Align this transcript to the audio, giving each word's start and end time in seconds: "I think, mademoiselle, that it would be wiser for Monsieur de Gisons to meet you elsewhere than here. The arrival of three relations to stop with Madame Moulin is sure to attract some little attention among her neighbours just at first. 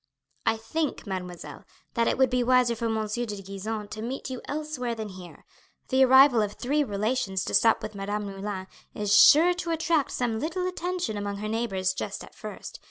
"I 0.47 0.57
think, 0.57 1.05
mademoiselle, 1.05 1.63
that 1.93 2.07
it 2.07 2.17
would 2.17 2.31
be 2.31 2.41
wiser 2.43 2.75
for 2.75 2.89
Monsieur 2.89 3.27
de 3.27 3.35
Gisons 3.39 3.87
to 3.91 4.01
meet 4.01 4.31
you 4.31 4.41
elsewhere 4.45 4.95
than 4.95 5.09
here. 5.09 5.45
The 5.89 6.03
arrival 6.03 6.41
of 6.41 6.53
three 6.53 6.83
relations 6.83 7.45
to 7.45 7.53
stop 7.53 7.83
with 7.83 7.93
Madame 7.93 8.25
Moulin 8.25 8.65
is 8.95 9.15
sure 9.15 9.53
to 9.53 9.69
attract 9.69 10.09
some 10.09 10.39
little 10.39 10.65
attention 10.67 11.17
among 11.17 11.37
her 11.37 11.47
neighbours 11.47 11.93
just 11.93 12.23
at 12.23 12.33
first. 12.33 12.79